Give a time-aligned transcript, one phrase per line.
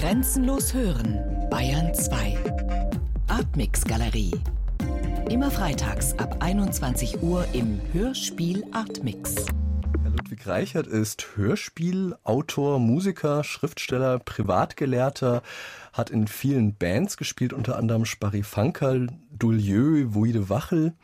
[0.00, 1.20] Grenzenlos hören,
[1.50, 2.38] Bayern 2.
[3.26, 4.32] Artmix Galerie.
[5.28, 9.44] Immer freitags ab 21 Uhr im Hörspiel Artmix.
[10.02, 15.42] Herr Ludwig Reichert ist Hörspielautor, Musiker, Schriftsteller, Privatgelehrter,
[15.92, 20.94] hat in vielen Bands gespielt, unter anderem Sparifankerl, Dulieu, Wuide Wachel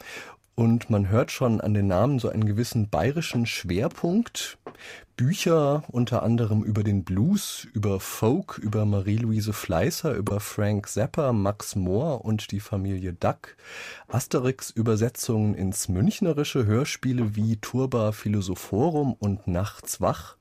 [0.54, 4.56] und man hört schon an den Namen so einen gewissen bayerischen Schwerpunkt.
[5.16, 11.74] Bücher unter anderem über den Blues, über Folk, über Marie-Louise Fleißer, über Frank Zappa, Max
[11.74, 13.56] Mohr und die Familie Duck.
[14.08, 20.35] Asterix-Übersetzungen ins Münchnerische, Hörspiele wie Turba Philosophorum und Nachts wach.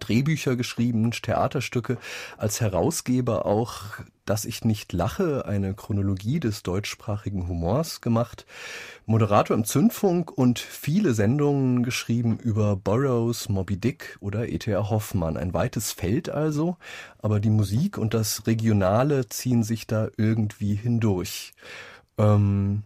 [0.00, 1.98] Drehbücher geschrieben, Theaterstücke,
[2.36, 3.82] als Herausgeber auch
[4.26, 8.46] Dass ich nicht lache, eine Chronologie des deutschsprachigen Humors gemacht,
[9.04, 14.88] Moderator im Zündfunk und viele Sendungen geschrieben über Burroughs, Moby Dick oder E.T.A.
[14.88, 15.36] Hoffmann.
[15.36, 16.78] Ein weites Feld also,
[17.18, 21.52] aber die Musik und das Regionale ziehen sich da irgendwie hindurch.
[22.16, 22.84] Ähm,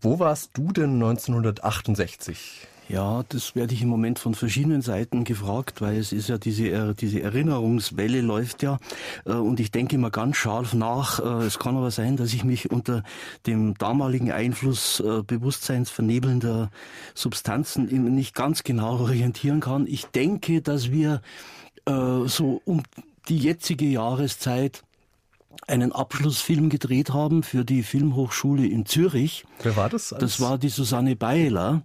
[0.00, 2.68] wo warst du denn 1968?
[2.88, 6.94] Ja, das werde ich im Moment von verschiedenen Seiten gefragt, weil es ist ja diese,
[6.94, 8.78] diese Erinnerungswelle läuft ja.
[9.24, 11.18] Äh, und ich denke immer ganz scharf nach.
[11.18, 13.02] Äh, es kann aber sein, dass ich mich unter
[13.46, 16.70] dem damaligen Einfluss äh, bewusstseinsvernebelnder
[17.14, 19.86] Substanzen nicht ganz genau orientieren kann.
[19.86, 21.20] Ich denke, dass wir
[21.88, 22.82] so um
[23.28, 24.82] die jetzige Jahreszeit
[25.66, 29.44] einen Abschlussfilm gedreht haben für die Filmhochschule in Zürich.
[29.62, 30.14] Wer war das?
[30.18, 31.82] Das war die Susanne Beiler,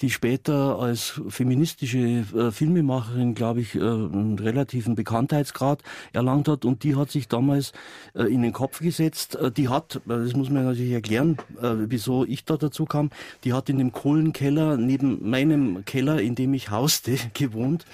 [0.00, 6.64] die später als feministische äh, Filmemacherin, glaube ich, äh, einen relativen Bekanntheitsgrad erlangt hat.
[6.64, 7.72] Und die hat sich damals
[8.14, 9.36] äh, in den Kopf gesetzt.
[9.36, 13.10] Äh, die hat, äh, das muss man natürlich erklären, äh, wieso ich da dazu kam,
[13.44, 17.84] die hat in dem Kohlenkeller neben meinem Keller, in dem ich hauste, gewohnt.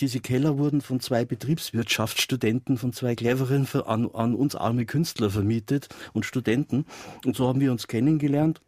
[0.00, 5.88] diese Keller wurden von zwei Betriebswirtschaftsstudenten, von zwei cleveren an, an uns arme Künstler vermietet
[6.12, 6.86] und Studenten.
[7.24, 8.60] Und so haben wir uns kennengelernt.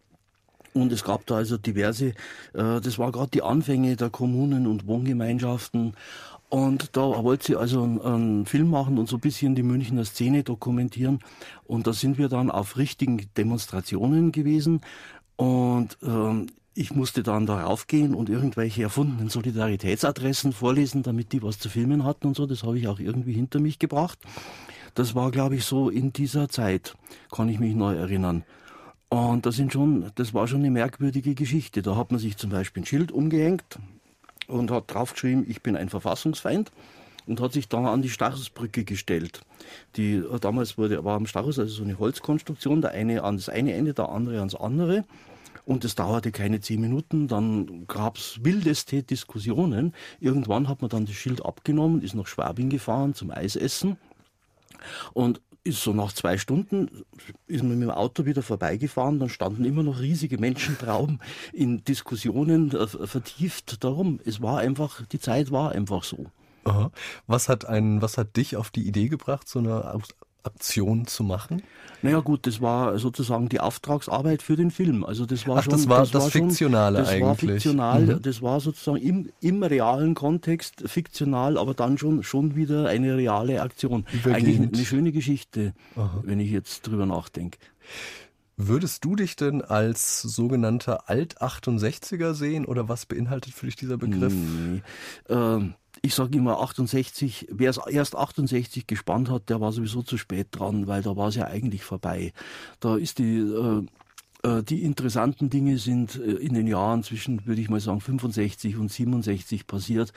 [0.74, 2.08] Und es gab da also diverse,
[2.55, 5.94] äh, das war gerade die Anfänge der Kommunen und Wohngemeinschaften.
[6.48, 10.05] Und da wollte sie also einen, einen, Film machen und so ein bisschen die Münchner
[10.05, 11.20] Szene dokumentieren.
[11.64, 14.82] Und da sind wir dann auf richtigen Demonstrationen gewesen.
[15.36, 21.58] Und ähm, ich musste dann darauf gehen und irgendwelche erfundenen Solidaritätsadressen vorlesen, damit die was
[21.58, 22.46] zu filmen hatten und so.
[22.46, 24.18] Das habe ich auch irgendwie hinter mich gebracht.
[24.95, 26.95] Das war, glaube ich, so in dieser Zeit,
[27.30, 28.45] kann ich mich neu erinnern.
[29.08, 31.83] Und das sind schon, das war schon eine merkwürdige Geschichte.
[31.83, 33.79] Da hat man sich zum Beispiel ein Schild umgehängt
[34.48, 36.73] und hat draufgeschrieben, ich bin ein Verfassungsfeind
[37.27, 39.41] und hat sich dann an die Stachusbrücke gestellt.
[39.97, 43.48] Die äh, damals wurde, war am Stachus also so eine Holzkonstruktion, der eine an das
[43.48, 45.05] eine Ende, der andere ans andere.
[45.64, 49.95] Und es dauerte keine zehn Minuten, dann gab es wildeste Diskussionen.
[50.20, 53.97] Irgendwann hat man dann das Schild abgenommen, ist nach Schwabing gefahren zum Eisessen
[55.12, 57.04] und so nach zwei Stunden
[57.46, 61.20] ist man mit dem Auto wieder vorbeigefahren, dann standen immer noch riesige Menschentrauben
[61.52, 64.18] in Diskussionen äh, vertieft darum.
[64.24, 66.26] Es war einfach, die Zeit war einfach so.
[66.64, 66.90] Aha.
[67.26, 69.84] Was hat einen, was hat dich auf die Idee gebracht, so eine
[70.45, 71.63] Aktion zu machen?
[72.03, 75.05] Naja gut, das war sozusagen die Auftragsarbeit für den Film.
[75.05, 77.27] Also das war Ach, schon das war das, das war Fiktionale schon, das eigentlich.
[77.27, 78.23] War fiktional, mhm.
[78.23, 83.63] Das war sozusagen im, im realen Kontext fiktional, aber dann schon schon wieder eine reale
[83.63, 84.05] Aktion.
[84.13, 84.36] Übergehend.
[84.36, 86.23] Eigentlich eine, eine schöne Geschichte, Aha.
[86.25, 87.59] wenn ich jetzt drüber nachdenke.
[88.57, 94.35] Würdest du dich denn als sogenannter Alt-68er sehen oder was beinhaltet für dich dieser Begriff?
[94.35, 94.83] Nee.
[95.29, 100.18] Ähm, ich sage immer 68, wer es erst 68 gespannt hat, der war sowieso zu
[100.18, 102.33] spät dran, weil da war es ja eigentlich vorbei.
[102.80, 103.86] Da ist die äh,
[104.45, 108.91] die interessanten Dinge sind äh, in den Jahren zwischen, würde ich mal sagen, 65 und
[108.91, 110.13] 67 passiert.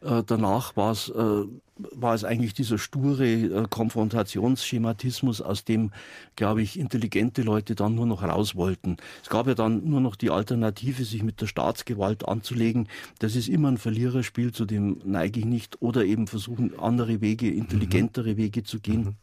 [0.00, 5.90] Äh, danach war es, war es eigentlich dieser sture Konfrontationsschematismus, aus dem,
[6.34, 8.96] glaube ich, intelligente Leute dann nur noch raus wollten.
[9.22, 12.88] Es gab ja dann nur noch die Alternative, sich mit der Staatsgewalt anzulegen.
[13.18, 15.82] Das ist immer ein Verliererspiel, zu dem neige ich nicht.
[15.82, 18.36] Oder eben versuchen, andere Wege, intelligentere mhm.
[18.38, 19.04] Wege zu gehen.
[19.04, 19.16] Mhm.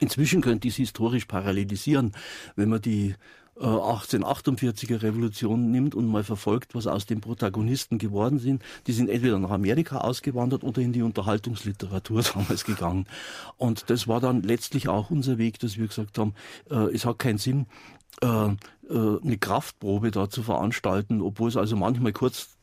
[0.00, 2.12] Inzwischen könnte ich es historisch parallelisieren,
[2.56, 3.14] wenn man die
[3.58, 9.08] 1848er äh, Revolution nimmt und mal verfolgt, was aus den Protagonisten geworden sind, die sind
[9.08, 13.06] entweder nach Amerika ausgewandert oder in die Unterhaltungsliteratur damals gegangen.
[13.56, 16.34] Und das war dann letztlich auch unser Weg, dass wir gesagt haben,
[16.70, 17.66] äh, es hat keinen Sinn,
[18.22, 18.56] äh, äh,
[18.88, 22.56] eine Kraftprobe da zu veranstalten, obwohl es also manchmal kurz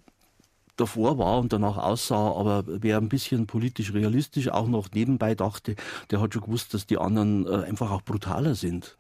[0.77, 5.75] davor war und danach aussah, aber wer ein bisschen politisch realistisch auch noch nebenbei dachte,
[6.09, 8.97] der hat schon gewusst, dass die anderen äh, einfach auch brutaler sind.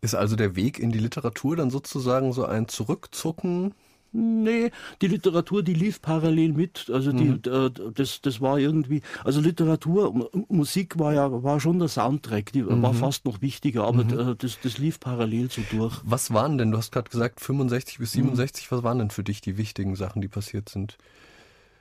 [0.00, 3.74] Ist also der Weg in die Literatur dann sozusagen so ein Zurückzucken
[4.10, 4.70] Nee,
[5.02, 6.90] die Literatur, die lief parallel mit.
[6.90, 7.42] Also die, mhm.
[7.44, 12.62] äh, das, das war irgendwie, also Literatur, Musik war ja war schon der Soundtrack, die
[12.62, 12.82] mhm.
[12.82, 14.38] war fast noch wichtiger, aber mhm.
[14.38, 16.00] das, das lief parallel so durch.
[16.04, 19.42] Was waren denn, du hast gerade gesagt 65 bis 67, was waren denn für dich
[19.42, 20.96] die wichtigen Sachen, die passiert sind?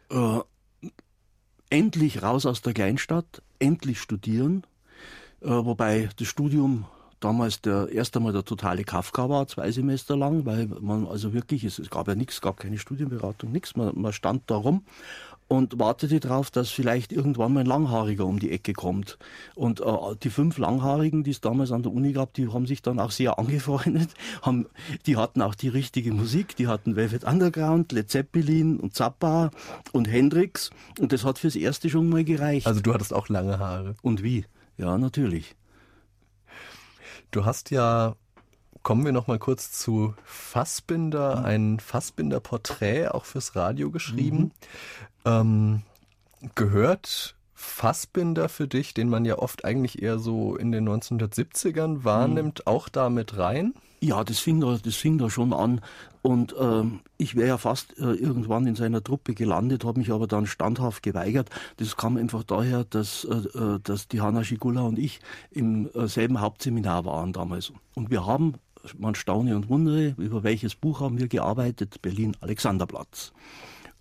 [0.10, 0.40] Äh,
[1.69, 4.64] endlich raus aus der Kleinstadt, endlich studieren,
[5.42, 6.86] äh, wobei das Studium
[7.19, 11.64] damals der erst einmal der totale Kafka war, zwei Semester lang, weil man also wirklich,
[11.64, 14.84] es, es gab ja nichts, gab keine Studienberatung, nichts, man, man stand da rum
[15.48, 19.18] und wartete darauf, dass vielleicht irgendwann mal ein Langhaariger um die Ecke kommt.
[19.56, 19.86] Und äh,
[20.22, 23.12] die fünf Langhaarigen, die es damals an der Uni gab, die haben sich dann auch
[23.12, 24.10] sehr angefreundet.
[24.42, 24.68] Haben,
[25.06, 29.52] die hatten auch die richtige Musik, die hatten Velvet Underground, Led Zeppelin und Zappa
[29.94, 30.69] und Hendrix.
[31.00, 32.68] Und das hat fürs Erste schon mal gereicht.
[32.68, 33.96] Also du hattest auch lange Haare.
[34.02, 34.46] Und wie?
[34.78, 35.56] Ja, natürlich.
[37.32, 38.16] Du hast ja,
[38.84, 41.46] kommen wir noch mal kurz zu Fassbinder, mhm.
[41.46, 44.52] ein Fassbinder-Porträt auch fürs Radio geschrieben.
[45.26, 45.32] Mhm.
[45.32, 45.82] Ähm,
[46.56, 52.60] gehört Fassbinder für dich, den man ja oft eigentlich eher so in den 1970ern wahrnimmt,
[52.60, 52.68] mhm.
[52.68, 53.74] auch damit rein?
[54.00, 55.82] Ja, das fing da, das fing da schon an.
[56.22, 56.84] Und äh,
[57.18, 61.02] ich wäre ja fast äh, irgendwann in seiner Truppe gelandet, habe mich aber dann standhaft
[61.02, 61.50] geweigert.
[61.78, 65.20] Das kam einfach daher, dass, äh, äh dass die Hanna Schigula und ich
[65.52, 67.72] im äh, selben Hauptseminar waren damals.
[67.96, 68.56] Und wir haben,
[68.98, 72.02] man staune und wundere, über welches Buch haben wir gearbeitet?
[72.02, 73.32] Berlin Alexanderplatz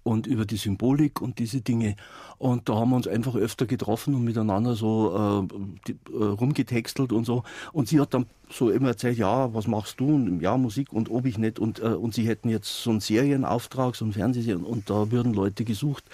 [0.07, 1.97] und über die Symbolik und diese Dinge.
[2.39, 5.55] Und da haben wir uns einfach öfter getroffen und miteinander so äh,
[5.89, 7.43] die, äh, rumgetextelt und so.
[7.73, 10.07] Und sie hat dann so immer erzählt, ja, was machst du?
[10.07, 11.59] Und ja, Musik und ob ich nicht.
[11.59, 15.35] Und, äh, und sie hätten jetzt so einen Serienauftrag, so einen Fernsehserien und da würden
[15.35, 16.05] Leute gesucht.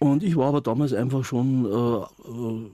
[0.00, 2.70] Und ich war aber damals einfach schon äh, äh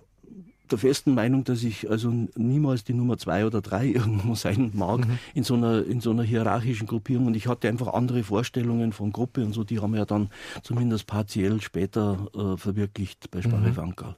[0.74, 5.06] der festen Meinung, dass ich also niemals die Nummer zwei oder drei irgendwo sein mag
[5.06, 5.18] mhm.
[5.34, 7.26] in so einer in so einer hierarchischen Gruppierung.
[7.26, 9.64] Und ich hatte einfach andere Vorstellungen von Gruppe und so.
[9.64, 10.30] Die haben wir ja dann
[10.62, 14.14] zumindest partiell später äh, verwirklicht bei Sparre mhm.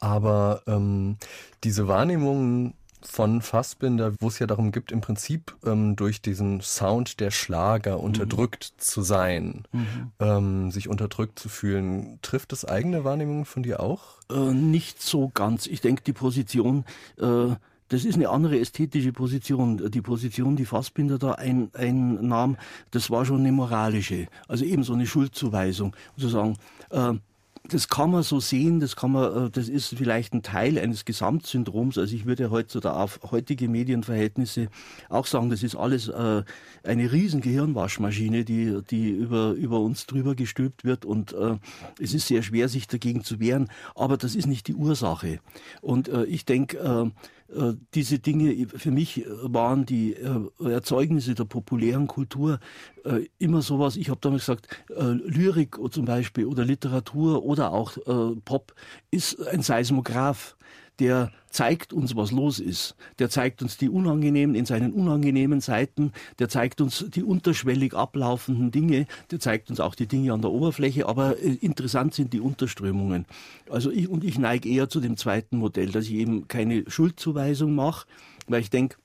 [0.00, 1.16] Aber ähm,
[1.64, 7.20] diese Wahrnehmungen von Fassbinder, wo es ja darum gibt, im Prinzip ähm, durch diesen Sound
[7.20, 8.04] der Schlager mhm.
[8.04, 10.12] unterdrückt zu sein, mhm.
[10.20, 12.18] ähm, sich unterdrückt zu fühlen.
[12.22, 14.18] Trifft das eigene Wahrnehmung von dir auch?
[14.30, 15.66] Äh, nicht so ganz.
[15.66, 16.84] Ich denke, die Position,
[17.18, 17.54] äh,
[17.88, 19.90] das ist eine andere ästhetische Position.
[19.90, 22.56] Die Position, die Fassbinder da ein, einnahm,
[22.90, 24.26] das war schon eine moralische.
[24.46, 25.96] Also eben so eine Schuldzuweisung.
[26.18, 26.56] zu sagen,
[26.90, 27.14] äh,
[27.68, 31.04] das kann man so sehen, das kann man, äh, das ist vielleicht ein Teil eines
[31.04, 31.98] Gesamtsyndroms.
[31.98, 34.68] Also ich würde heute auf heutige Medienverhältnisse
[35.08, 36.42] auch sagen, das ist alles äh,
[36.82, 41.56] eine riesen Gehirnwaschmaschine, die, die über, über uns drüber gestülpt wird und äh,
[42.00, 43.68] es ist sehr schwer, sich dagegen zu wehren.
[43.94, 45.40] Aber das ist nicht die Ursache.
[45.82, 47.12] Und ich denke,
[47.94, 52.60] diese Dinge für mich äh, waren die äh, Erzeugnisse der populären Kultur
[53.38, 53.96] immer sowas.
[53.96, 57.96] Ich habe damals gesagt, Lyrik zum Beispiel oder Literatur oder auch
[58.44, 58.74] Pop
[59.10, 60.58] ist ein Seismograph
[61.00, 62.94] der zeigt uns, was los ist.
[63.18, 68.70] Der zeigt uns die unangenehmen, in seinen unangenehmen Seiten, der zeigt uns die unterschwellig ablaufenden
[68.70, 72.40] Dinge, der zeigt uns auch die Dinge an der Oberfläche, aber äh, interessant sind die
[72.40, 73.26] Unterströmungen.
[73.70, 77.74] Also ich, und ich neige eher zu dem zweiten Modell, dass ich eben keine Schuldzuweisung
[77.74, 78.06] mache,
[78.46, 78.96] weil ich denke,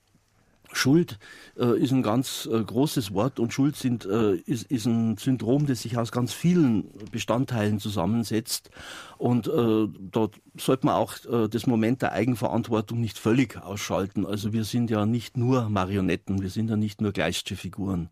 [0.76, 1.18] Schuld
[1.58, 5.66] äh, ist ein ganz äh, großes Wort und Schuld sind, äh, ist, ist ein Syndrom,
[5.66, 8.70] das sich aus ganz vielen Bestandteilen zusammensetzt.
[9.18, 14.26] Und äh, dort sollte man auch äh, das Moment der Eigenverantwortung nicht völlig ausschalten.
[14.26, 18.10] Also wir sind ja nicht nur Marionetten, wir sind ja nicht nur gleiche Figuren.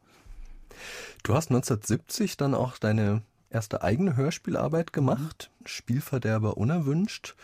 [1.22, 7.34] Du hast 1970 dann auch deine erste eigene Hörspielarbeit gemacht, Spielverderber unerwünscht.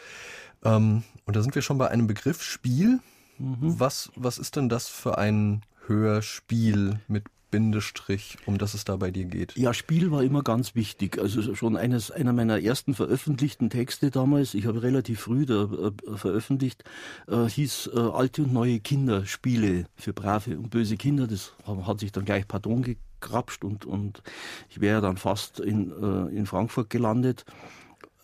[0.65, 3.01] Ähm, und da sind wir schon bei einem Begriff Spiel.
[3.39, 3.79] Mhm.
[3.79, 9.11] Was, was ist denn das für ein Hörspiel mit Bindestrich, um das es da bei
[9.11, 9.57] dir geht?
[9.57, 11.19] Ja, Spiel war immer ganz wichtig.
[11.19, 16.17] Also schon eines, einer meiner ersten veröffentlichten Texte damals, ich habe relativ früh da, äh,
[16.17, 16.85] veröffentlicht,
[17.27, 21.27] äh, hieß äh, Alte und neue Kinder, Spiele für brave und böse Kinder.
[21.27, 24.23] Das hat sich dann gleich Pardon gekrapscht und, und
[24.69, 27.45] ich wäre dann fast in, äh, in Frankfurt gelandet.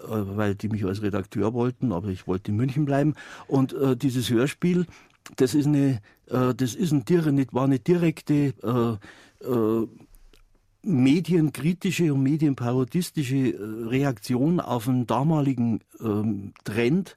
[0.05, 3.15] Äh, weil die mich als Redakteur wollten, aber ich wollte in München bleiben.
[3.47, 4.87] Und äh, dieses Hörspiel,
[5.37, 7.05] das ist eine, äh, das ist ein,
[7.53, 9.87] war eine direkte äh, äh,
[10.83, 13.59] medienkritische und medienparodistische äh,
[13.89, 17.17] Reaktion auf einen damaligen ähm, Trend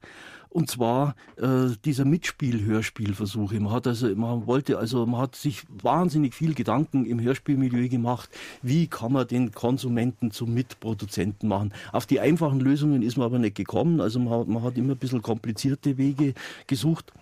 [0.58, 3.52] und zwar äh, dieser Mitspiel-Hörspielversuch.
[3.52, 8.28] Man hat also, man wollte also, man hat sich wahnsinnig viel Gedanken im Hörspielmilieu gemacht.
[8.64, 11.76] Wie kann man den Konsumenten zum Mitproduzenten machen?
[11.92, 14.02] Auf die einfachen Lösungen ist man aber nicht gekommen.
[14.02, 16.34] Also man hat, man hat immer ein bisschen komplizierte Wege
[16.66, 17.14] gesucht.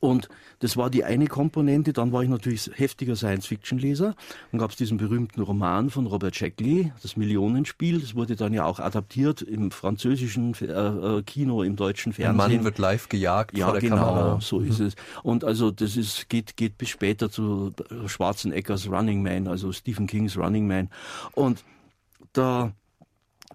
[0.00, 0.28] Und
[0.60, 1.92] das war die eine Komponente.
[1.92, 4.14] Dann war ich natürlich heftiger Science-Fiction-Leser.
[4.52, 8.00] Dann gab es diesen berühmten Roman von Robert Shackley, das Millionenspiel.
[8.00, 12.40] Das wurde dann ja auch adaptiert im französischen äh, äh Kino, im deutschen Fernsehen.
[12.40, 14.40] Ein Mann wird live gejagt ja, vor der genau, Kamera.
[14.40, 14.86] so ist mhm.
[14.86, 14.94] es.
[15.22, 17.72] Und also das ist geht geht bis später zu
[18.06, 20.90] Schwarzeneggers Running Man, also Stephen Kings Running Man.
[21.32, 21.64] Und
[22.32, 22.72] da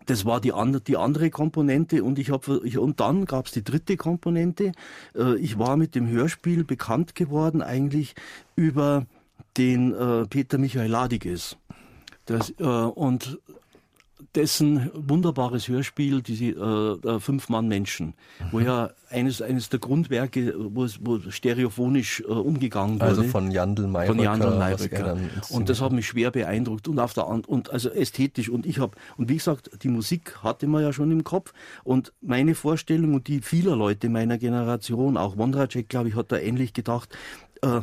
[0.05, 3.51] das war die, andere, die andere Komponente und ich habe ich, und dann gab es
[3.51, 4.71] die dritte Komponente.
[5.15, 8.15] Äh, ich war mit dem Hörspiel bekannt geworden eigentlich
[8.55, 9.05] über
[9.57, 11.57] den äh, Peter Michael Ladiges.
[12.25, 13.39] Das, äh, und
[14.35, 18.45] dessen wunderbares Hörspiel, diese äh, Fünf Mann Menschen, mhm.
[18.51, 23.27] wo ja eines, eines der Grundwerke, wo, wo stereophonisch äh, umgegangen also wurde.
[23.27, 24.15] Also von Jandl Mayröcker.
[24.15, 25.17] Von Jandl Mayröcker.
[25.49, 28.97] Und das hat mich schwer beeindruckt und auf der und also ästhetisch und ich habe
[29.17, 33.27] und wie gesagt, die Musik hatte man ja schon im Kopf und meine Vorstellung und
[33.27, 37.09] die vieler Leute meiner Generation, auch Wondracek, glaube ich, hat da ähnlich gedacht.
[37.61, 37.81] Äh,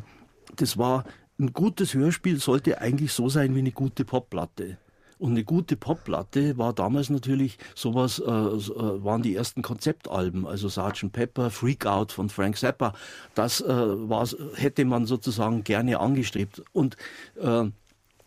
[0.56, 1.04] das war
[1.38, 4.76] ein gutes Hörspiel sollte eigentlich so sein wie eine gute Popplatte.
[5.20, 10.68] Und eine gute Popplatte war damals natürlich sowas, äh, äh, waren die ersten Konzeptalben, also
[10.68, 11.12] Sgt.
[11.12, 12.94] Pepper, Freak Out von Frank Zappa.
[13.34, 16.62] Das äh, war, hätte man sozusagen gerne angestrebt.
[16.72, 16.96] Und
[17.38, 17.64] äh,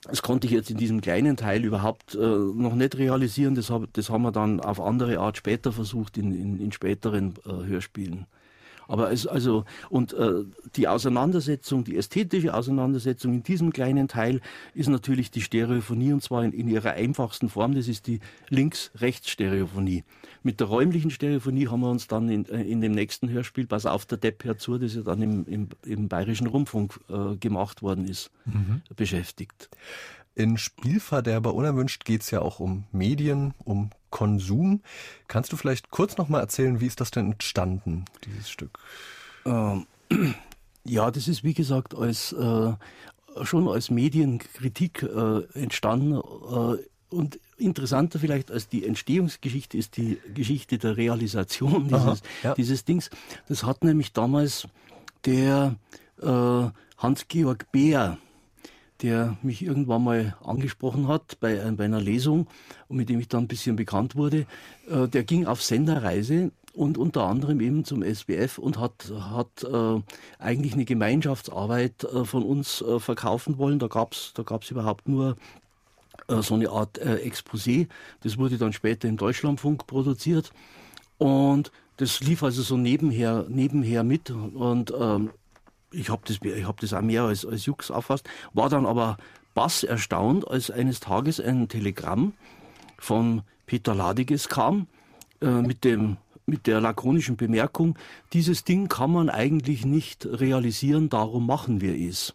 [0.03, 3.55] das konnte ich jetzt in diesem kleinen Teil überhaupt äh, noch nicht realisieren.
[3.55, 7.33] Das, hab, das haben wir dann auf andere Art später versucht in, in, in späteren
[7.47, 8.27] äh, Hörspielen.
[8.87, 10.43] Aber es, also, und äh,
[10.75, 14.41] die Auseinandersetzung, die ästhetische Auseinandersetzung in diesem kleinen Teil
[14.73, 17.75] ist natürlich die Stereophonie und zwar in, in ihrer einfachsten Form.
[17.75, 20.03] Das ist die Links-Rechts-Stereophonie.
[20.43, 23.85] Mit der räumlichen Stereophonie haben wir uns dann in, äh, in dem nächsten Hörspiel, Pass
[23.85, 28.05] auf der Depp herzu, das ja dann im, im, im Bayerischen Rundfunk äh, gemacht worden
[28.07, 28.81] ist, mhm.
[28.95, 29.69] beschäftigt.
[30.35, 34.81] In Spielverderber unerwünscht geht es ja auch um Medien, um Konsum.
[35.27, 38.77] Kannst du vielleicht kurz noch mal erzählen, wie ist das denn entstanden, dieses Stück?
[39.43, 39.87] Ähm,
[40.85, 42.73] ja, das ist wie gesagt als äh,
[43.41, 46.77] schon als Medienkritik äh, entstanden äh,
[47.09, 52.53] und interessanter vielleicht als die Entstehungsgeschichte ist die Geschichte der Realisation dieses, Aha, ja.
[52.53, 53.09] dieses Dings.
[53.49, 54.67] Das hat nämlich damals
[55.25, 55.75] der
[56.21, 56.25] äh,
[56.97, 58.19] Hans-Georg Beer
[59.03, 62.47] der mich irgendwann mal angesprochen hat bei, äh, bei einer Lesung
[62.87, 64.47] und mit dem ich dann ein bisschen bekannt wurde.
[64.89, 70.01] Äh, der ging auf Senderreise und unter anderem eben zum SBF und hat, hat äh,
[70.39, 73.77] eigentlich eine Gemeinschaftsarbeit äh, von uns äh, verkaufen wollen.
[73.77, 75.37] Da gab's da gab's überhaupt nur
[76.27, 77.87] äh, so eine Art äh, Exposé.
[78.21, 80.51] Das wurde dann später im Deutschlandfunk produziert.
[81.19, 84.31] Und das lief also so nebenher, nebenher mit.
[84.31, 85.29] Und ähm,
[85.93, 89.17] ich habe das, hab das auch mehr als, als Jux auffasst, war dann aber
[89.53, 92.33] bass erstaunt, als eines Tages ein Telegramm
[92.97, 94.87] von Peter Ladiges kam
[95.41, 97.97] äh, mit dem mit der lakonischen Bemerkung,
[98.33, 102.33] dieses Ding kann man eigentlich nicht realisieren, darum machen wir es.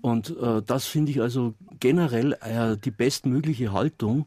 [0.00, 4.26] Und äh, das finde ich also generell äh, die bestmögliche Haltung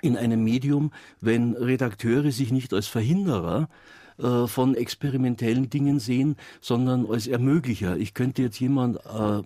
[0.00, 3.68] in einem Medium, wenn Redakteure sich nicht als Verhinderer
[4.18, 7.96] äh, von experimentellen Dingen sehen, sondern als Ermöglicher.
[7.96, 9.42] Ich könnte jetzt jemand äh,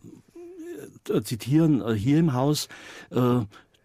[1.13, 2.69] äh zitieren äh, hier im Haus,
[3.11, 3.41] äh,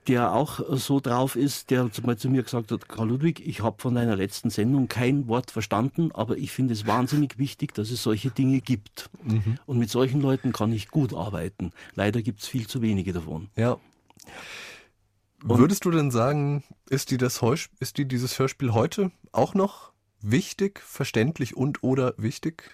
[0.08, 3.82] der auch so drauf ist, der mal zu mir gesagt hat, Karl Ludwig, ich habe
[3.82, 8.04] von deiner letzten Sendung kein Wort verstanden, aber ich finde es wahnsinnig wichtig, dass es
[8.04, 9.10] solche Dinge gibt.
[9.24, 9.58] Mhm.
[9.66, 11.72] Und mit solchen Leuten kann ich gut arbeiten.
[11.96, 13.48] Leider gibt es viel zu wenige davon.
[13.56, 13.78] Ja.
[15.46, 17.42] Und Würdest du denn sagen, ist die das
[17.80, 19.93] ist die dieses Hörspiel heute auch noch
[20.24, 22.72] wichtig, verständlich und oder wichtig?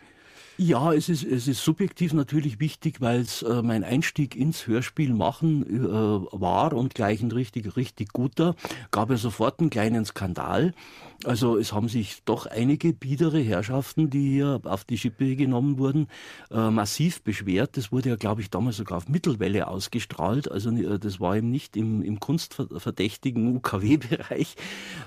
[0.61, 5.13] Ja, es ist, es ist subjektiv natürlich wichtig, weil es äh, mein Einstieg ins Hörspiel
[5.13, 8.55] machen äh, war und gleich ein richtig, richtig guter.
[8.91, 10.73] Gab ja sofort einen kleinen Skandal.
[11.23, 16.07] Also es haben sich doch einige biedere Herrschaften, die hier auf die Schippe genommen wurden,
[16.51, 17.77] äh, massiv beschwert.
[17.77, 20.51] Das wurde ja, glaube ich, damals sogar auf Mittelwelle ausgestrahlt.
[20.51, 24.55] Also äh, das war eben nicht im, im kunstverdächtigen UKW-Bereich,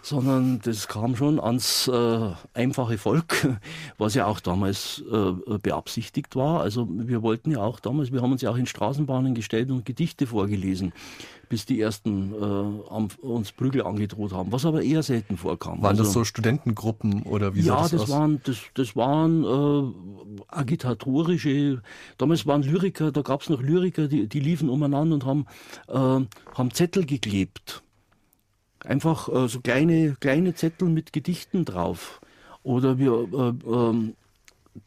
[0.00, 3.48] sondern das kam schon ans äh, einfache Volk,
[3.98, 6.60] was ja auch damals äh, beabsichtigt war.
[6.60, 9.84] Also wir wollten ja auch damals, wir haben uns ja auch in Straßenbahnen gestellt und
[9.84, 10.92] Gedichte vorgelesen
[11.52, 15.82] bis die ersten äh, uns Prügel angedroht haben, was aber eher selten vorkam.
[15.82, 18.08] Waren also, das so Studentengruppen oder wie ja, sah das, das aus?
[18.08, 21.82] Waren, das, das waren äh, agitatorische,
[22.16, 25.44] damals waren Lyriker, da gab es noch Lyriker, die, die liefen umeinander und haben,
[25.88, 27.82] äh, haben Zettel geklebt.
[28.82, 32.22] Einfach äh, so kleine, kleine Zettel mit Gedichten drauf.
[32.62, 34.14] Oder wir, äh, ähm,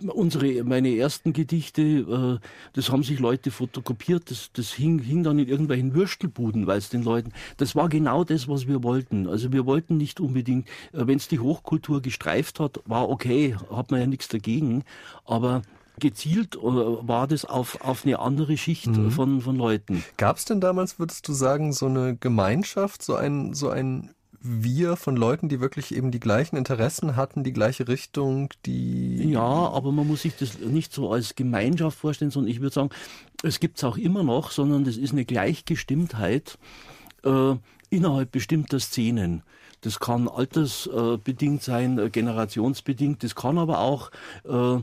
[0.08, 5.40] unsere, meine ersten Gedichte, äh, das haben sich Leute fotokopiert, das, das hing, hing dann
[5.40, 9.28] in irgendwelchen Würstelbuden, weil es den Leuten, das war genau das, was wir wollten.
[9.28, 13.92] Also wir wollten nicht unbedingt, äh, wenn es die Hochkultur gestreift hat, war okay, hat
[13.92, 14.84] man ja nichts dagegen,
[15.26, 15.62] aber
[16.00, 19.12] gezielt äh, war das auf, auf eine andere Schicht mhm.
[19.12, 20.04] von, von Leuten.
[20.18, 24.15] Gab es denn damals, würdest du sagen, so eine Gemeinschaft, so ein, so ein
[24.48, 29.32] wir von Leuten, die wirklich eben die gleichen Interessen hatten, die gleiche Richtung, die.
[29.32, 32.90] Ja, aber man muss sich das nicht so als Gemeinschaft vorstellen, sondern ich würde sagen,
[33.44, 36.58] es gibt es auch immer noch, sondern das ist eine Gleichgestimmtheit
[37.24, 37.56] äh,
[37.90, 39.44] innerhalb bestimmter Szenen.
[39.82, 44.12] Das kann altersbedingt sein, äh, generationsbedingt, das kann aber auch
[44.44, 44.80] äh,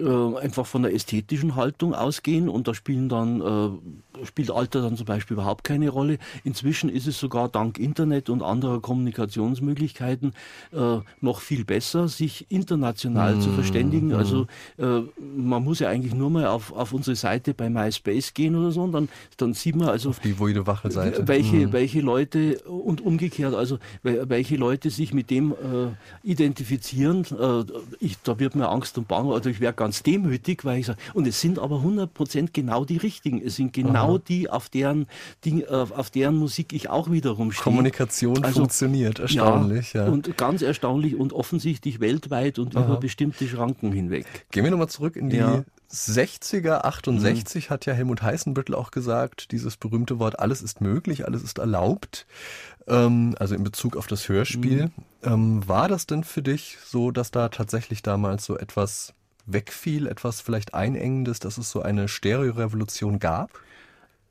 [0.00, 4.96] äh, einfach von der ästhetischen Haltung ausgehen und da spielen dann äh, spielt Alter dann
[4.96, 6.18] zum Beispiel überhaupt keine Rolle.
[6.44, 10.32] Inzwischen ist es sogar dank Internet und anderer Kommunikationsmöglichkeiten
[10.72, 13.40] äh, noch viel besser, sich international mm.
[13.40, 14.08] zu verständigen.
[14.08, 14.14] Mm.
[14.14, 14.46] Also
[14.78, 18.70] äh, man muss ja eigentlich nur mal auf, auf unsere Seite bei MySpace gehen oder
[18.70, 20.66] so und dann, dann sieht man also auf die Woide.
[21.26, 21.72] Welche, mm.
[21.72, 27.26] welche Leute und umgekehrt, also welche Leute sich mit dem äh, identifizieren.
[28.00, 30.98] Ich, da wird mir Angst und Bang, also ich wäre ganz demütig, weil ich sage,
[31.12, 33.42] und es sind aber 100 Prozent genau die richtigen.
[33.44, 34.22] Es sind genau Aha.
[34.26, 35.06] die, auf deren,
[35.44, 37.64] die, auf deren Musik ich auch wiederum stehe.
[37.64, 39.92] Kommunikation also, funktioniert, erstaunlich.
[39.92, 42.84] Ja, ja, Und ganz erstaunlich und offensichtlich weltweit und Aha.
[42.84, 44.26] über bestimmte Schranken hinweg.
[44.50, 45.64] Gehen wir nochmal zurück in die ja.
[45.92, 47.70] 60er, 68 mhm.
[47.70, 52.26] hat ja Helmut Heißenbüttel auch gesagt, dieses berühmte Wort, alles ist möglich, alles ist erlaubt,
[52.88, 54.86] ähm, also in Bezug auf das Hörspiel.
[54.86, 54.92] Mhm.
[55.22, 59.14] Ähm, war das denn für dich so, dass da tatsächlich damals so etwas
[59.46, 63.50] wegfiel, etwas vielleicht Einengendes, dass es so eine Stereo-Revolution gab?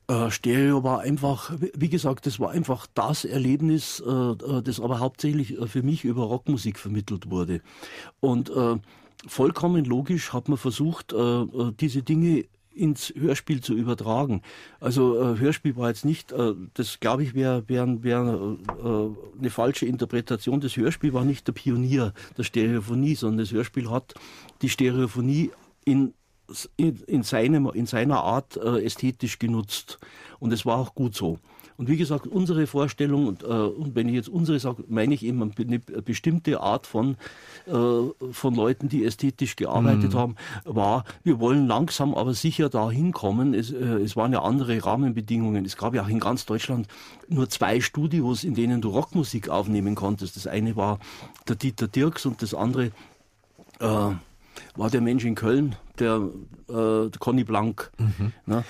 [0.07, 4.99] Äh, Stereo war einfach, wie gesagt, das war einfach das Erlebnis, äh, äh, das aber
[4.99, 7.61] hauptsächlich für mich über Rockmusik vermittelt wurde.
[8.19, 8.51] Und
[9.25, 11.15] vollkommen logisch hat man versucht,
[11.79, 14.41] diese Dinge ins Hörspiel zu übertragen.
[14.79, 19.49] Also äh, Hörspiel war jetzt nicht, äh, das glaube ich wäre wär, wär, äh, eine
[19.49, 20.61] falsche Interpretation.
[20.61, 24.13] Das Hörspiel war nicht der Pionier der Stereophonie, sondern das Hörspiel hat
[24.61, 25.51] die Stereophonie
[25.85, 26.13] in
[26.75, 29.97] in, in, seinem, in seiner Art äh, ästhetisch genutzt.
[30.39, 31.39] Und es war auch gut so.
[31.77, 35.23] Und wie gesagt, unsere Vorstellung, und, äh, und wenn ich jetzt unsere sage, meine ich
[35.23, 37.15] eben eine bestimmte Art von,
[37.67, 37.71] äh,
[38.31, 40.17] von Leuten, die ästhetisch gearbeitet mhm.
[40.17, 43.53] haben, war, wir wollen langsam aber sicher dahin kommen.
[43.53, 45.65] Es, äh, es waren ja andere Rahmenbedingungen.
[45.65, 46.87] Es gab ja auch in ganz Deutschland
[47.27, 50.35] nur zwei Studios, in denen du Rockmusik aufnehmen konntest.
[50.35, 50.99] Das eine war
[51.47, 52.91] der Dieter Dirks und das andere
[53.79, 54.11] äh,
[54.75, 56.21] war der Mensch in Köln, der,
[56.69, 57.91] äh, der Conny Blank.
[57.97, 58.31] Mhm.
[58.45, 58.63] Ne?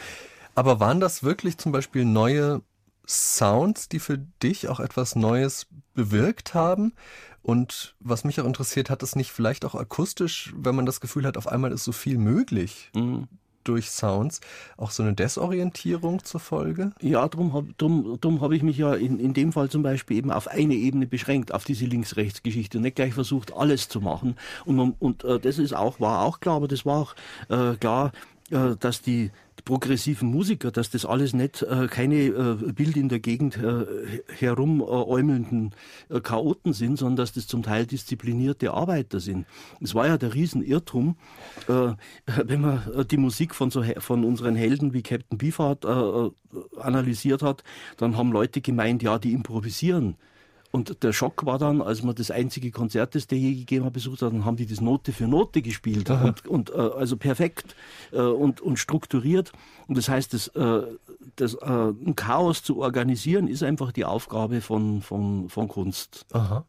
[0.56, 2.62] Aber waren das wirklich zum Beispiel neue
[3.08, 6.94] Sounds, die für dich auch etwas Neues bewirkt haben?
[7.42, 11.26] Und was mich auch interessiert, hat es nicht vielleicht auch akustisch, wenn man das Gefühl
[11.26, 12.90] hat, auf einmal ist so viel möglich?
[12.96, 13.28] Mhm
[13.64, 14.42] durch Sounds
[14.78, 16.92] auch so eine Desorientierung zur Folge?
[17.02, 20.18] Ja, darum habe drum, drum hab ich mich ja in, in dem Fall zum Beispiel
[20.18, 24.36] eben auf eine Ebene beschränkt, auf diese Links-Rechts-Geschichte und nicht gleich versucht, alles zu machen.
[24.66, 27.16] Und, man, und äh, das ist auch, war auch klar, aber das war auch
[27.50, 28.12] äh, klar,
[28.52, 29.32] äh, dass die
[29.66, 33.86] progressiven Musiker, dass das alles nicht äh, keine äh, Bild in der Gegend äh,
[34.38, 35.74] herumäumelnden
[36.10, 39.46] äh, Chaoten sind, sondern dass das zum Teil disziplinierte Arbeiter sind.
[39.82, 41.16] Es war ja der Riesenirrtum,
[41.68, 41.94] äh,
[42.46, 47.42] wenn man äh, die Musik von, so, von unseren Helden wie Captain Beefheart äh, analysiert
[47.42, 47.64] hat,
[47.98, 50.18] dann haben Leute gemeint, ja, die improvisieren.
[50.76, 53.94] Und der Schock war dann, als man das einzige Konzert, das der je gegeben hat,
[53.94, 57.76] besucht hat, dann haben die das Note für Note gespielt und, und äh, also perfekt
[58.12, 59.52] äh, und, und strukturiert.
[59.88, 60.82] Und das heißt, das, äh,
[61.36, 66.26] das äh, ein Chaos zu organisieren, ist einfach die Aufgabe von, von, von Kunst.
[66.34, 66.66] Aha.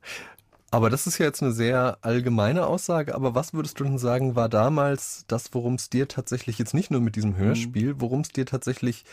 [0.70, 3.14] Aber das ist ja jetzt eine sehr allgemeine Aussage.
[3.14, 6.90] Aber was würdest du denn sagen, war damals das, worum es dir tatsächlich jetzt nicht
[6.90, 8.00] nur mit diesem Hörspiel, mhm.
[8.02, 9.04] worum es dir tatsächlich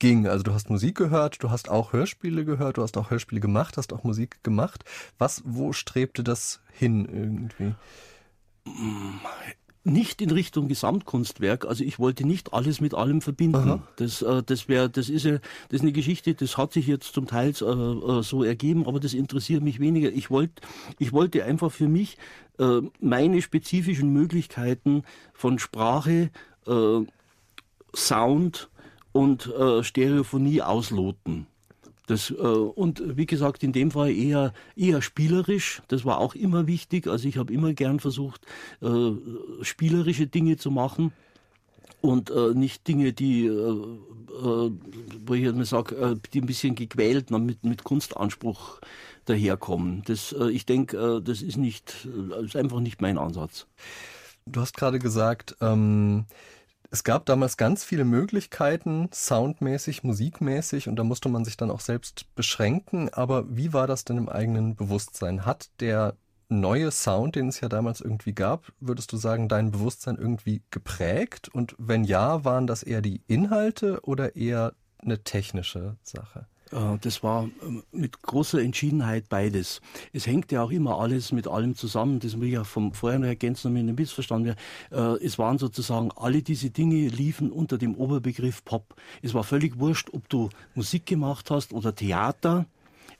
[0.00, 0.26] ging.
[0.26, 3.76] Also du hast Musik gehört, du hast auch Hörspiele gehört, du hast auch Hörspiele gemacht,
[3.76, 4.84] hast auch Musik gemacht.
[5.18, 7.74] Was, wo strebte das hin irgendwie?
[9.84, 11.64] Nicht in Richtung Gesamtkunstwerk.
[11.64, 13.56] Also ich wollte nicht alles mit allem verbinden.
[13.56, 13.82] Aha.
[13.96, 16.34] Das, äh, das wäre, das ist ja, das ist eine Geschichte.
[16.34, 20.10] Das hat sich jetzt zum Teil äh, äh, so ergeben, aber das interessiert mich weniger.
[20.10, 20.62] Ich wollte,
[20.98, 22.18] ich wollte einfach für mich
[22.58, 26.30] äh, meine spezifischen Möglichkeiten von Sprache,
[26.66, 27.00] äh,
[27.94, 28.70] Sound,
[29.12, 31.46] und äh, Stereophonie ausloten.
[32.06, 35.80] Das, äh, und wie gesagt, in dem Fall eher, eher spielerisch.
[35.88, 37.06] Das war auch immer wichtig.
[37.06, 38.46] Also ich habe immer gern versucht,
[38.82, 39.12] äh,
[39.62, 41.12] spielerische Dinge zu machen
[42.00, 44.70] und äh, nicht Dinge, die, äh, äh,
[45.26, 48.80] wo ich mir sage, äh, die ein bisschen gequält mit, mit Kunstanspruch
[49.26, 50.02] daherkommen.
[50.06, 53.66] Das, äh, ich denke, äh, das ist nicht, äh, ist einfach nicht mein Ansatz.
[54.46, 56.24] Du hast gerade gesagt, ähm,
[56.90, 61.80] es gab damals ganz viele Möglichkeiten, soundmäßig, musikmäßig, und da musste man sich dann auch
[61.80, 63.08] selbst beschränken.
[63.10, 65.46] Aber wie war das denn im eigenen Bewusstsein?
[65.46, 66.16] Hat der
[66.48, 71.48] neue Sound, den es ja damals irgendwie gab, würdest du sagen, dein Bewusstsein irgendwie geprägt?
[71.48, 76.46] Und wenn ja, waren das eher die Inhalte oder eher eine technische Sache?
[76.72, 79.80] Äh, das war ähm, mit großer Entschiedenheit beides.
[80.12, 82.20] Es hängt ja auch immer alles mit allem zusammen.
[82.20, 84.56] Das will ich ja vom vorher ergänzen, damit nicht missverstanden
[84.90, 85.20] wird.
[85.20, 88.94] Äh, es waren sozusagen alle diese Dinge liefen unter dem Oberbegriff Pop.
[89.22, 92.66] Es war völlig wurscht, ob du Musik gemacht hast oder Theater.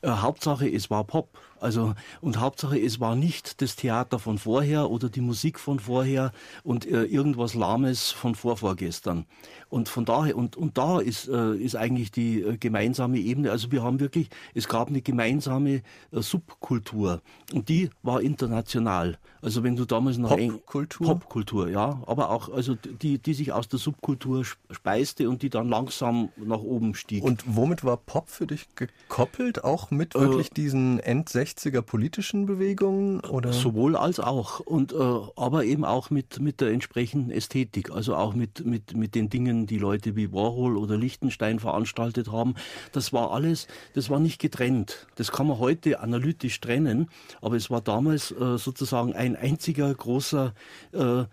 [0.02, 1.38] Äh, Hauptsache, es war Pop.
[1.60, 6.32] Also, und Hauptsache, es war nicht das Theater von vorher oder die Musik von vorher
[6.64, 9.26] und äh, irgendwas Lahmes von vorvorgestern.
[9.68, 13.52] Und von daher, und, und da ist, äh, ist eigentlich die äh, gemeinsame Ebene.
[13.52, 17.22] Also wir haben wirklich, es gab eine gemeinsame äh, Subkultur.
[17.52, 19.18] Und die war international.
[19.42, 21.06] Also wenn du damals noch Popkultur?
[21.06, 22.02] Popkultur, ja.
[22.06, 26.60] Aber auch, also die, die sich aus der Subkultur speiste und die dann langsam nach
[26.60, 27.22] oben stieg.
[27.22, 29.62] Und womit war Pop für dich gekoppelt?
[29.62, 33.20] Auch mit äh, wirklich diesen End 60er politischen Bewegungen?
[33.20, 33.52] Oder?
[33.52, 34.60] Sowohl als auch.
[34.60, 37.90] Und, äh, aber eben auch mit, mit der entsprechenden Ästhetik.
[37.90, 42.54] Also auch mit, mit, mit den Dingen, die Leute wie Warhol oder Lichtenstein veranstaltet haben.
[42.92, 45.06] Das war alles, das war nicht getrennt.
[45.16, 47.08] Das kann man heute analytisch trennen,
[47.40, 50.54] aber es war damals äh, sozusagen ein einziger großer
[50.92, 51.24] äh,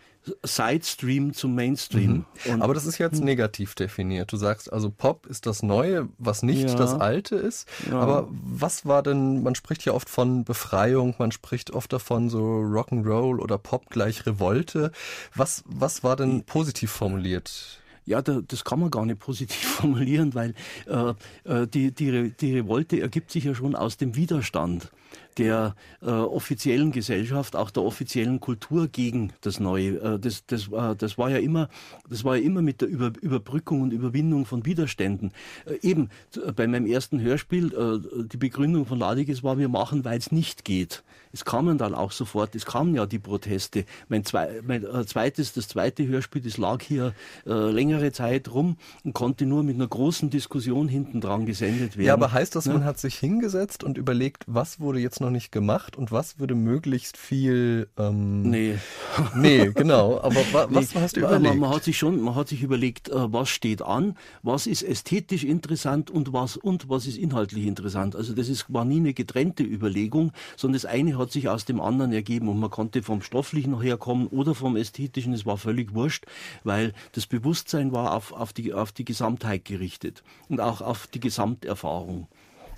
[0.43, 2.25] Sidestream zum Mainstream.
[2.45, 2.61] Mhm.
[2.61, 4.31] Aber das ist jetzt negativ definiert.
[4.31, 6.75] Du sagst also, Pop ist das Neue, was nicht ja.
[6.75, 7.67] das Alte ist.
[7.89, 7.99] Ja.
[7.99, 12.39] Aber was war denn, man spricht ja oft von Befreiung, man spricht oft davon so
[12.39, 14.91] Rock'n'Roll oder Pop gleich Revolte.
[15.35, 17.81] Was, was war denn positiv formuliert?
[18.05, 20.53] Ja, da, das kann man gar nicht positiv formulieren, weil
[20.87, 21.13] äh,
[21.43, 24.89] äh, die, die, die Revolte ergibt sich ja schon aus dem Widerstand
[25.37, 29.97] der äh, offiziellen Gesellschaft, auch der offiziellen Kultur gegen das Neue.
[29.99, 31.69] Äh, das, das, äh, das war ja immer,
[32.09, 35.31] das war ja immer mit der Über, Überbrückung und Überwindung von Widerständen.
[35.65, 40.05] Äh, eben äh, bei meinem ersten Hörspiel äh, die Begründung von Ladiges war, wir machen,
[40.05, 41.03] weil es nicht geht.
[41.33, 43.85] Es kamen dann auch sofort, es kamen ja die Proteste.
[44.09, 47.13] Mein, zwei, mein zweites, das zweite Hörspiel, das lag hier
[47.45, 52.07] längere Zeit rum und konnte nur mit einer großen Diskussion hinten dran gesendet werden.
[52.07, 52.73] Ja, aber heißt das, ja?
[52.73, 56.55] man hat sich hingesetzt und überlegt, was wurde jetzt noch nicht gemacht und was würde
[56.55, 57.89] möglichst viel.
[57.97, 58.75] Ähm, nee.
[59.35, 60.19] Nee, genau.
[60.21, 61.43] Aber wa, was nee, hast du überlegt?
[61.43, 64.83] Man, man, hat sich schon, man hat sich überlegt, äh, was steht an, was ist
[64.83, 68.15] ästhetisch interessant und was und was ist inhaltlich interessant.
[68.15, 71.81] Also das ist, war nie eine getrennte Überlegung, sondern das eine hat sich aus dem
[71.81, 76.25] anderen ergeben und man konnte vom Stofflichen herkommen oder vom Ästhetischen, es war völlig wurscht,
[76.63, 81.19] weil das Bewusstsein war auf, auf, die, auf die Gesamtheit gerichtet und auch auf die
[81.19, 82.27] Gesamterfahrung.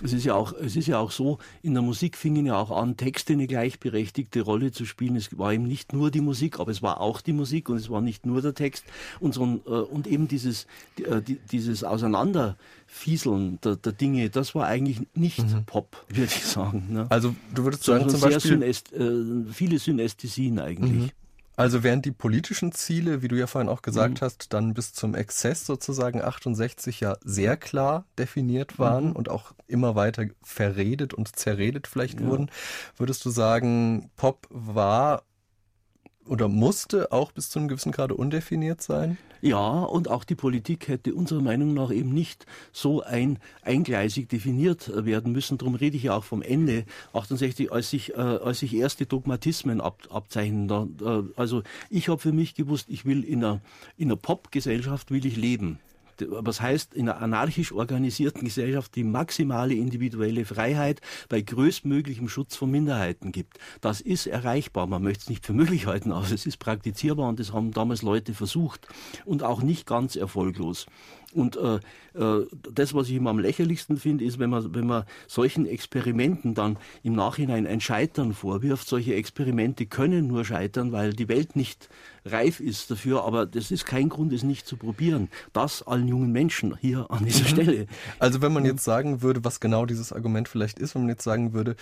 [0.01, 2.71] Es ist ja auch, es ist ja auch so, in der Musik fingen ja auch
[2.71, 5.15] an, Texte eine gleichberechtigte Rolle zu spielen.
[5.15, 7.89] Es war eben nicht nur die Musik, aber es war auch die Musik und es
[7.89, 8.85] war nicht nur der Text
[9.19, 10.67] und so, äh, und eben dieses,
[11.03, 15.65] äh, dieses Auseinanderfieseln der, der Dinge, das war eigentlich nicht mhm.
[15.65, 16.87] Pop, würde ich sagen.
[16.89, 17.07] Ne?
[17.09, 19.11] Also du würdest sagen, zum Beispiel Synäst, äh,
[19.51, 20.91] viele Synästhesien eigentlich.
[20.91, 21.09] Mhm.
[21.59, 24.25] Also während die politischen Ziele, wie du ja vorhin auch gesagt mhm.
[24.25, 29.11] hast, dann bis zum Exzess sozusagen 68 ja sehr klar definiert waren mhm.
[29.17, 32.27] und auch immer weiter verredet und zerredet vielleicht ja.
[32.27, 32.49] wurden,
[32.95, 35.23] würdest du sagen, Pop war
[36.29, 39.17] oder musste auch bis zu einem gewissen Grade undefiniert sein?
[39.41, 44.91] Ja, und auch die Politik hätte unserer Meinung nach eben nicht so ein eingleisig definiert
[45.05, 45.57] werden müssen.
[45.57, 49.81] Darum rede ich ja auch vom Ende 68, als sich, äh, als sich erste Dogmatismen
[49.81, 50.67] ab, abzeichnen.
[50.67, 53.61] Da, äh, also ich habe für mich gewusst, ich will in einer,
[53.97, 55.79] in einer Pop-Gesellschaft will ich leben
[56.27, 62.71] was heißt in einer anarchisch organisierten Gesellschaft die maximale individuelle Freiheit bei größtmöglichem Schutz von
[62.71, 63.59] Minderheiten gibt.
[63.81, 64.87] Das ist erreichbar.
[64.87, 68.01] Man möchte es nicht für möglich halten, aber es ist praktizierbar und das haben damals
[68.01, 68.87] Leute versucht
[69.25, 70.85] und auch nicht ganz erfolglos.
[71.33, 71.75] Und äh,
[72.15, 76.55] äh, das, was ich immer am lächerlichsten finde, ist, wenn man, wenn man solchen Experimenten
[76.55, 78.87] dann im Nachhinein ein Scheitern vorwirft.
[78.87, 81.89] Solche Experimente können nur scheitern, weil die Welt nicht
[82.31, 85.29] reif ist dafür, aber das ist kein Grund, es nicht zu probieren.
[85.53, 87.47] Das allen jungen Menschen hier an dieser mhm.
[87.47, 87.87] Stelle.
[88.19, 91.23] Also wenn man jetzt sagen würde, was genau dieses Argument vielleicht ist, wenn man jetzt
[91.23, 91.75] sagen würde,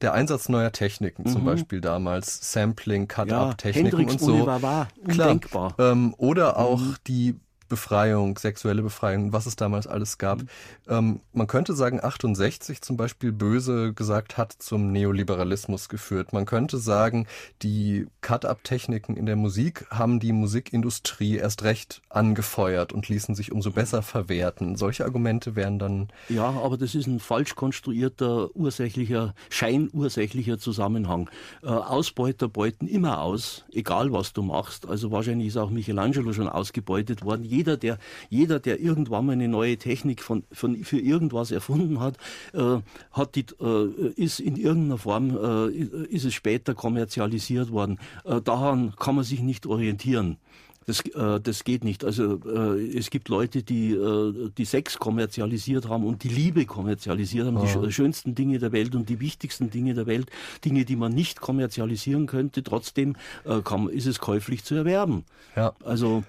[0.00, 1.32] der Einsatz neuer Techniken, mhm.
[1.32, 4.46] zum Beispiel damals Sampling, Cut-Up-Techniken ja, und so.
[4.46, 5.74] War undenkbar.
[5.74, 6.96] Klar, ähm, oder auch mhm.
[7.06, 7.36] die
[7.74, 10.42] Befreiung, sexuelle Befreiung, was es damals alles gab.
[10.42, 10.48] Mhm.
[10.88, 16.32] Ähm, man könnte sagen, 68 zum Beispiel böse gesagt hat zum Neoliberalismus geführt.
[16.32, 17.26] Man könnte sagen,
[17.62, 23.72] die Cut-up-Techniken in der Musik haben die Musikindustrie erst recht angefeuert und ließen sich umso
[23.72, 24.76] besser verwerten.
[24.76, 26.08] Solche Argumente wären dann.
[26.28, 31.28] Ja, aber das ist ein falsch konstruierter ursächlicher, scheinursächlicher Zusammenhang.
[31.64, 34.86] Äh, Ausbeuter beuten immer aus, egal was du machst.
[34.86, 37.42] Also wahrscheinlich ist auch Michelangelo schon ausgebeutet worden.
[37.42, 37.98] Jeder, der,
[38.30, 42.16] jeder, der irgendwann mal eine neue Technik von, von, für irgendwas erfunden hat,
[42.52, 42.78] äh,
[43.12, 47.98] hat die, äh, ist in irgendeiner Form, äh, ist es später kommerzialisiert worden.
[48.24, 50.38] Äh, daran kann man sich nicht orientieren.
[50.86, 52.04] Das, äh, das geht nicht.
[52.04, 57.46] Also äh, es gibt Leute, die äh, die Sex kommerzialisiert haben und die Liebe kommerzialisiert
[57.46, 57.86] haben, oh.
[57.86, 60.30] die schönsten Dinge der Welt und die wichtigsten Dinge der Welt,
[60.64, 62.62] Dinge, die man nicht kommerzialisieren könnte.
[62.62, 65.24] Trotzdem äh, kann, ist es käuflich zu erwerben.
[65.56, 65.72] Ja.
[65.84, 66.24] Also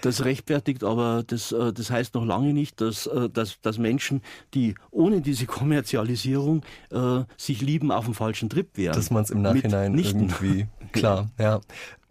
[0.00, 4.22] das rechtfertigt aber, das, äh, das heißt noch lange nicht, dass, äh, dass, dass Menschen,
[4.54, 8.94] die ohne diese Kommerzialisierung äh, sich lieben, auf dem falschen Trip wären.
[8.94, 11.60] Dass man es im Nachhinein irgendwie, klar, ja.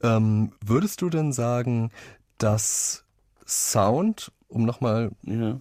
[0.02, 1.92] Ähm, würdest du denn sagen,
[2.38, 3.06] dass
[3.46, 5.52] Sound, um nochmal ja.
[5.52, 5.60] Äh,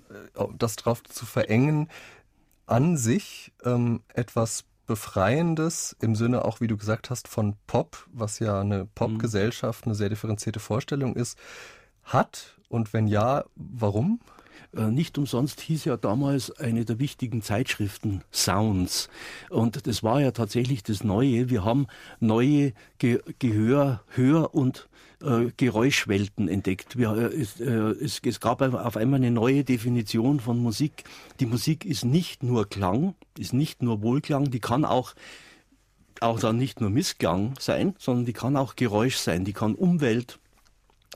[0.56, 1.88] das drauf zu verengen,
[2.66, 8.38] an sich ähm, etwas Befreiendes im Sinne auch, wie du gesagt hast, von Pop, was
[8.38, 11.38] ja eine Popgesellschaft, eine sehr differenzierte Vorstellung ist,
[12.08, 12.58] hat?
[12.68, 14.20] Und wenn ja, warum?
[14.76, 19.08] Äh, nicht umsonst hieß ja damals eine der wichtigen Zeitschriften Sounds.
[19.48, 21.48] Und das war ja tatsächlich das Neue.
[21.48, 21.86] Wir haben
[22.20, 24.88] neue Ge Gehör, Hör- und
[25.22, 26.98] äh, Geräuschwelten entdeckt.
[26.98, 31.04] Wir, äh, es, äh, es, gab auf einmal eine neue Definition von Musik.
[31.40, 35.14] Die Musik ist nicht nur Klang, ist nicht nur Wohlklang, die kann auch
[36.20, 40.40] auch dann nicht nur Missklang sein, sondern die kann auch Geräusch sein, die kann Umwelt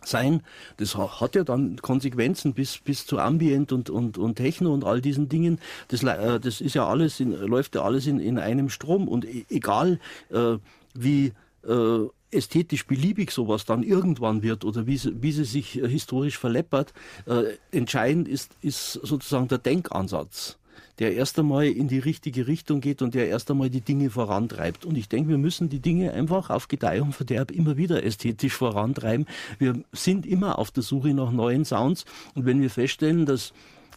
[0.06, 0.42] sein.
[0.76, 5.00] Das hat ja dann Konsequenzen bis, bis zu Ambient und, und, und Techno und all
[5.00, 5.58] diesen Dingen.
[5.88, 9.24] Das, äh, das ist ja alles in, läuft ja alles in, in einem Strom und
[9.24, 9.98] e, egal
[10.30, 10.56] äh,
[10.94, 11.32] wie
[11.66, 16.92] äh, ästhetisch beliebig sowas dann irgendwann wird oder wie sie, wie sie sich historisch verleppert,
[17.26, 20.58] äh, entscheidend ist, ist sozusagen der Denkansatz
[20.98, 24.84] der erst einmal in die richtige Richtung geht und der erst einmal die Dinge vorantreibt.
[24.84, 28.54] Und ich denke, wir müssen die Dinge einfach auf Gedeih und Verderb immer wieder ästhetisch
[28.54, 29.26] vorantreiben.
[29.58, 32.04] Wir sind immer auf der Suche nach neuen Sounds.
[32.34, 33.52] Und wenn wir feststellen, dass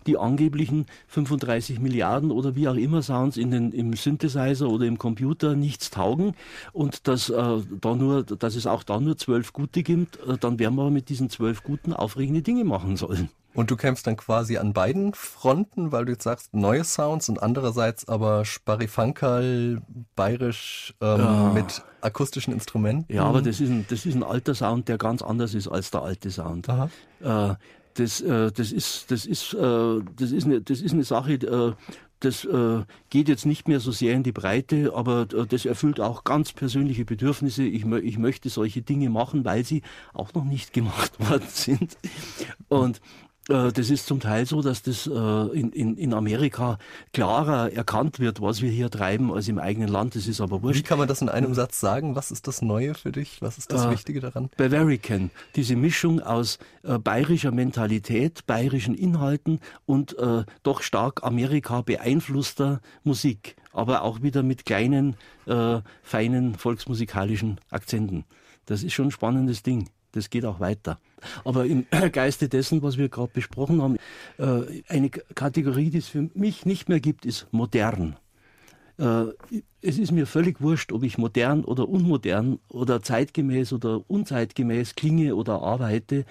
[0.06, 4.98] die angeblichen 35 Milliarden oder wie auch immer Sounds in den, im Synthesizer oder im
[4.98, 6.34] Computer nichts taugen
[6.74, 10.60] und dass, äh, da nur, dass es auch da nur zwölf gute gibt, äh, dann
[10.60, 13.30] werden wir mit diesen zwölf guten aufregende Dinge machen sollen.
[13.56, 17.42] Und du kämpfst dann quasi an beiden Fronten, weil du jetzt sagst, neue Sounds und
[17.42, 19.82] andererseits aber Sparrifankal,
[20.16, 21.52] bayerisch ähm, ja.
[21.54, 23.16] mit akustischen Instrumenten.
[23.16, 25.90] Ja, aber das ist, ein, das ist ein alter Sound, der ganz anders ist als
[25.90, 26.70] der alte Sound.
[26.70, 26.90] Aha.
[27.22, 27.56] Äh,
[27.96, 31.74] das, äh, das ist, das ist, äh, das ist eine, das ist eine Sache, äh,
[32.20, 36.00] das äh, geht jetzt nicht mehr so sehr in die Breite, aber äh, das erfüllt
[36.00, 37.64] auch ganz persönliche Bedürfnisse.
[37.64, 39.82] Ich, ich möchte solche Dinge machen, weil sie
[40.14, 41.98] auch noch nicht gemacht worden sind.
[42.68, 43.02] Und
[43.48, 46.80] das ist zum Teil so, dass das äh, in, in, in Amerika
[47.14, 50.16] klarer erkannt wird, was wir hier treiben, als im eigenen Land.
[50.16, 50.80] Das ist aber wurscht.
[50.80, 52.16] Wie kann man das in einem Satz sagen?
[52.16, 53.42] Was ist das Neue für dich?
[53.42, 54.50] Was ist das äh, Wichtige daran?
[54.58, 62.82] Bavarican, diese Mischung aus äh, bayerischer Mentalität, bayerischen Inhalten und äh, doch stark Amerika beeinflusster
[63.04, 68.26] Musik, aber auch wieder mit kleinen, äh, feinen volksmusikalischen Akzenten.
[68.66, 71.00] Das ist schon ein spannendes Ding das geht auch weiter.
[71.44, 73.98] Aber im Geiste dessen, was wir gerade besprochen haben,
[74.38, 78.16] äh, eine Kategorie, die es für mich nicht mehr gibt, ist modern.
[78.98, 79.26] Äh,
[79.82, 85.36] es ist mir völlig wurscht, ob ich modern oder unmodern oder zeitgemäß oder unzeitgemäß klinge
[85.36, 86.26] oder arbeite.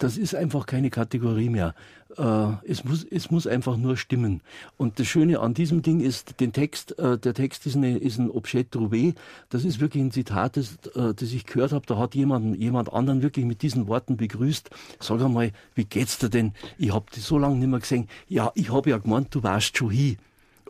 [0.00, 1.74] Das ist einfach keine Kategorie mehr.
[2.16, 4.40] Äh, es, muss, es muss einfach nur stimmen.
[4.78, 8.18] Und das Schöne an diesem Ding ist, den Text, äh, der Text ist, eine, ist
[8.18, 9.14] ein Objet trouvé.
[9.50, 11.84] Das ist wirklich ein Zitat, das, äh, das ich gehört habe.
[11.86, 14.70] Da hat jemand, jemand anderen wirklich mit diesen Worten begrüßt.
[15.00, 16.54] Sag einmal, wie geht's dir denn?
[16.78, 18.08] Ich hab dich so lange nicht mehr gesehen.
[18.26, 20.16] Ja, ich habe ja gemeint, du warst schon hier.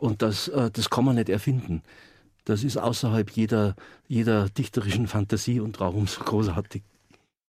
[0.01, 1.83] Und das, äh, das kann man nicht erfinden.
[2.47, 3.77] Das ist außerhalb jeder,
[4.09, 6.83] jeder dichterischen Fantasie und darum so großartig.